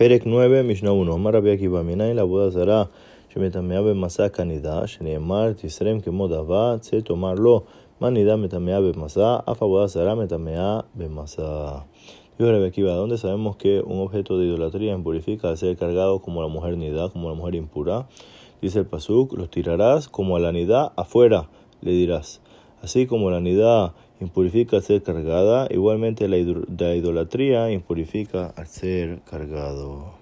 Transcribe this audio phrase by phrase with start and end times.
[0.00, 1.08] פרק 9, משנה 1.
[1.14, 2.84] אמר רבי עקיבא, מניין לעבודה זרה
[3.28, 7.60] שמטמאה במסע כנידה, שנאמר, תסרם כמו דבה, צא תאמר לו,
[8.00, 11.78] מה נידה מטמאה במסע, אף עבודה זרה מטמאה במסע.
[12.38, 16.42] Dijo Rabbi Akiva, ¿dónde sabemos que un objeto de idolatría impurifica al ser cargado como
[16.42, 18.08] la mujer nida, como la mujer impura?
[18.60, 21.48] Dice el pasuk, los tirarás como a la nida afuera,
[21.80, 22.42] le dirás.
[22.82, 30.14] Así como la nida impurifica al ser cargada, igualmente la, idolatría impurifica al ser cargado.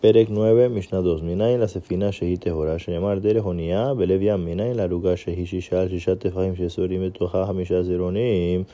[0.00, 1.22] Perek 9, Mishnah 2.
[1.22, 4.44] Minayin la sefina shehi tehora, shenemar dere honia, belev yam.
[4.44, 8.66] Minayin la ruga shehi shishal, shishat tefahim shesorim etocha hamisha zeronim.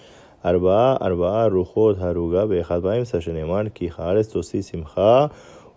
[0.45, 5.27] ארבעה, ארבעה רוחות הרוגה באחד באמצע, שנאמר כי הארץ תוציא שמחה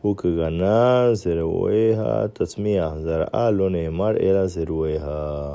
[0.06, 2.94] וכגנה זרועיה תצמיח.
[2.98, 5.54] זרעה לא נאמר אלא זרועיה.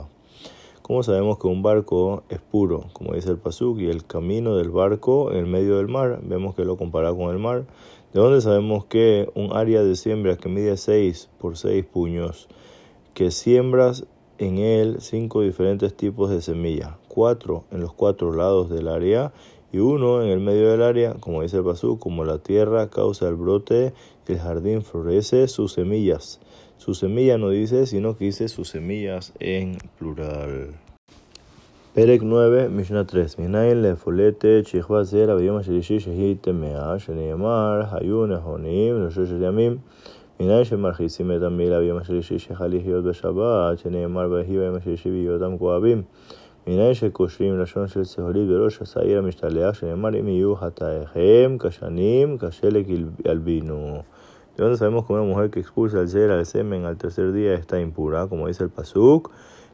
[0.91, 4.71] como sabemos que un barco es puro, como dice el Pasuk, y el camino del
[4.71, 7.63] barco en el medio del mar, vemos que lo compara con el mar.
[8.13, 12.49] ¿De dónde sabemos que un área de siembra que mide 6 por 6 puños,
[13.13, 14.05] que siembras
[14.37, 19.31] en él cinco diferentes tipos de semillas, cuatro en los cuatro lados del área
[19.71, 23.29] y uno en el medio del área, como dice el Pasuk, como la tierra causa
[23.29, 23.93] el brote,
[24.27, 26.41] el jardín florece sus semillas.
[26.77, 30.80] Su semilla no dice, sino que dice sus semillas en plural.
[31.94, 39.06] פרק 9, משנה 3, מניין לפולטת שכבת זרע ביום השלישי שהיא טמאה, שנאמר, היו נכונים
[39.06, 39.76] לשלושת ימים.
[40.40, 46.02] מניין שמרחיצים את המילה ביום השלישי שחל לחיות בשבת, שנאמר ויהי ביום השלישי בהיותם כואבים.
[46.66, 52.68] מניין שקושרים לשון של צהולית בראש השעיר המשתלח, שנאמר אם יהיו חטאיכם כשנים, קשה
[53.24, 54.02] ילבינו.
[54.56, 57.52] ¿De dónde sabemos que una mujer que expulsa el ser al semen al tercer día
[57.52, 58.26] está impura?
[58.26, 59.30] Como dice el Pasuk,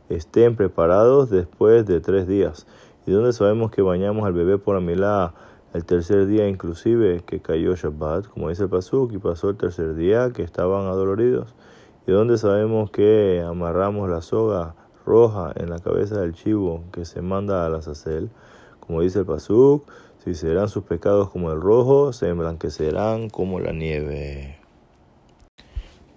[0.09, 2.67] estén preparados después de tres días.
[3.05, 5.33] ¿Y dónde sabemos que bañamos al bebé por Amilá
[5.73, 8.27] el tercer día inclusive que cayó Shabbat?
[8.27, 11.55] Como dice el Pasuk, y pasó el tercer día que estaban adoloridos.
[12.05, 17.21] ¿Y dónde sabemos que amarramos la soga roja en la cabeza del chivo que se
[17.21, 18.29] manda a la sacel?
[18.79, 19.89] Como dice el Pasuk,
[20.23, 24.56] si serán sus pecados como el rojo, se emblanquecerán como la nieve.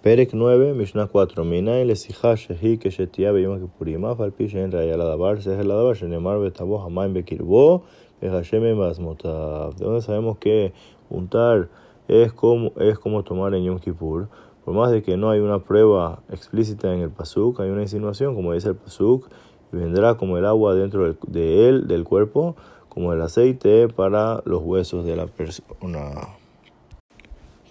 [0.03, 1.43] Perek 9, Mishnah 4.
[1.45, 5.63] Minay le sija shehi que shetia beyom que purima falpi shen raya la dabar, seja
[5.63, 7.83] la dabar, shenemar betabo hamayim bekirbo,
[8.19, 9.75] bejashem em basmotav.
[9.75, 10.73] De donde sabemos que
[11.11, 11.69] untar
[12.07, 14.27] es como, es como tomar en Yom Kippur.
[14.65, 18.33] Por más de que no hay una prueba explícita en el pasuk, hay una insinuación,
[18.33, 19.29] como dice el pasuk,
[19.71, 22.55] y vendrá como el agua dentro de él, del cuerpo,
[22.89, 26.40] como el aceite para los huesos de la persona.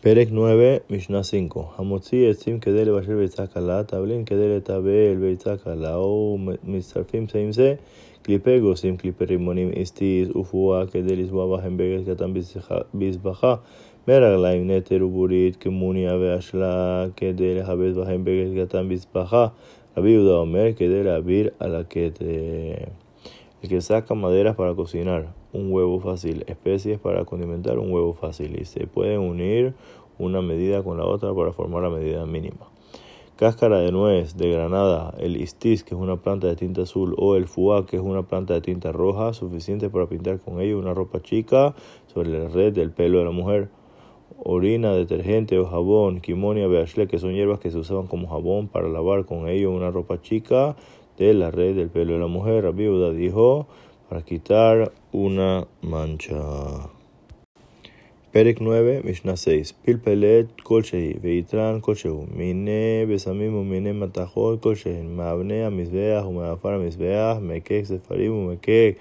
[0.02, 1.34] פרק 9, משנה 5.
[1.76, 7.74] המוציא עצים כדי לבשל ביצה קלה, תבלין כדי לטבל ביצה קלה, ומצטרפים עם זה
[8.22, 12.32] קליפי גוסים, קליפי רימונים, אסטיס ופועה כדי לצבוע בהם בגד קטן
[12.94, 13.54] בזבחה,
[14.08, 19.46] מרגליים, נטר ובורית, כמוניה ואשלה, כדי לכבד בהם בגד קטן בזבחה.
[19.96, 22.24] רבי יהודה אומר, כדי להעביר על הכתר.
[23.62, 28.58] El que saca maderas para cocinar, un huevo fácil, especies para condimentar, un huevo fácil.
[28.58, 29.74] Y se pueden unir
[30.18, 32.70] una medida con la otra para formar la medida mínima.
[33.36, 37.36] Cáscara de nuez, de granada, el istis, que es una planta de tinta azul, o
[37.36, 40.94] el fuá, que es una planta de tinta roja, suficiente para pintar con ello una
[40.94, 41.74] ropa chica
[42.06, 43.68] sobre la red del pelo de la mujer.
[44.42, 48.88] Orina, detergente o jabón, kimonia, beashle, que son hierbas que se usaban como jabón para
[48.88, 50.76] lavar con ello una ropa chica
[51.19, 52.63] de la red del pelo de la mujer.
[52.63, 53.67] La viuda dijo
[54.09, 56.89] para quitar una mancha.
[58.35, 66.25] פרק 9, משנה 6 פלפלת כלשהי ויתרן כלשהו, מיני בשמים ומיני מתכות כלשהן, מאבני המזבח
[66.29, 68.95] ומעפר המזבח, מקק ספרים ומקק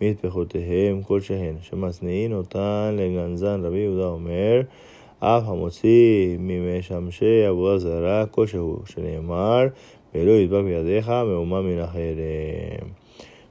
[0.00, 3.60] מטפחותיהם כלשהן, שמצניעין אותן לגנזן.
[3.64, 4.60] רבי יהודה אומר,
[5.18, 9.66] אף המוציא ממשמשי עבודה זרה כלשהו, שנאמר,
[10.15, 11.59] Eloy, me deja, meumá.
[11.93, 12.81] Eh,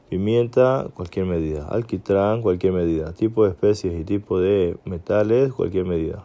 [0.09, 1.69] pimienta, cualquier medida.
[1.69, 3.13] Alquitrán, cualquier medida.
[3.13, 6.25] Tipo de especies y tipo de metales, cualquier medida.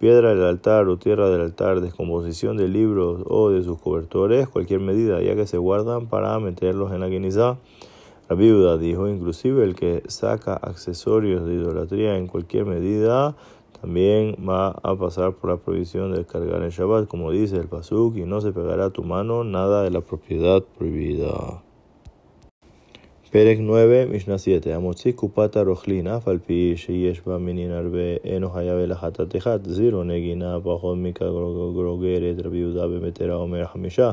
[0.00, 4.80] Piedra del altar o tierra del altar, descomposición de libros o de sus cobertores, cualquier
[4.80, 7.58] medida, ya que se guardan para meterlos en la guinizá.
[8.30, 13.36] La viuda dijo, inclusive el que saca accesorios de idolatría en cualquier medida
[13.83, 18.17] también va a pasar por la prohibición de cargar el Shabbat, como dice el Pasuk,
[18.17, 21.61] y no se pegará a tu mano nada de la propiedad prohibida.
[23.31, 24.75] פרק 9, משנה 7.
[24.75, 29.67] המוציא קופת הרוכלין, אף על פי שיש בה מינין הרבה, אינו חייב אלא חטאת אחד.
[29.67, 34.11] זירו נגינה פחות מכגרוגרת, רבי יהודה במטרה אומר חמישה.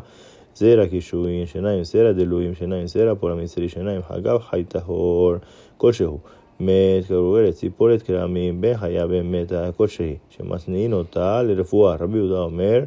[0.55, 5.35] זרע קישואין, שיניים זרע דלויים, שיניים זרע פור המצרי, שיניים חגב חי טהור
[5.77, 6.19] כלשהו.
[6.61, 11.97] מת כדורגלת, ציפורת כרמים, בן חיה בן מתה כלשהי, שמשניאין אותה לרפואה.
[12.01, 12.85] רבי יהודה אומר,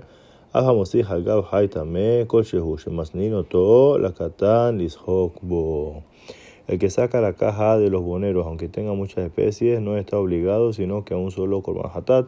[0.52, 5.94] אף המוסיף אגב חי טמא כלשהו, שמשניאין אותו לקטן לשחוק בו.
[6.70, 10.72] El que saca la caja de los boneros, aunque tenga muchas especies, no está obligado,
[10.72, 12.28] sino que a un solo korban hatat,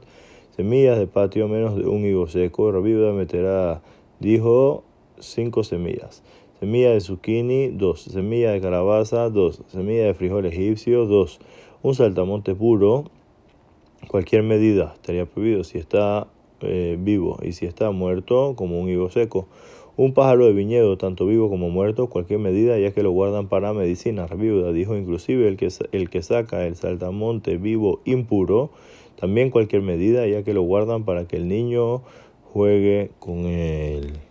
[0.56, 2.72] semillas de patio menos de un higo seco.
[2.72, 3.84] Rabbi meterá,
[4.20, 4.84] dijo,
[5.20, 6.24] cinco semillas.
[6.61, 8.01] Semilla de zucchini, dos.
[8.01, 9.63] Semilla de calabaza, dos.
[9.69, 11.39] Semilla de frijol egipcio, dos.
[11.83, 13.05] Un saltamonte puro,
[14.09, 16.29] cualquier medida estaría prohibido si está
[16.63, 19.47] eh, vivo y si está muerto, como un higo seco.
[19.99, 23.75] Un pájaro de viñedo, tanto vivo como muerto, cualquier medida, ya que lo guardan para
[23.75, 24.27] medicina.
[24.27, 28.71] Viuda dijo inclusive el que, el que saca el saltamonte vivo impuro,
[29.21, 32.03] también cualquier medida, ya que lo guardan para que el niño
[32.53, 34.26] juegue con él.